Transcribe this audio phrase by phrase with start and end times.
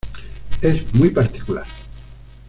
[0.61, 1.63] Es muy particular.